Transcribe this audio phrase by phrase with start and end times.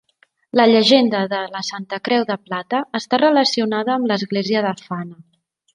[0.59, 5.25] La llegenda de "La Santa Creu de Plata" està relacionada amb l'església de Fana.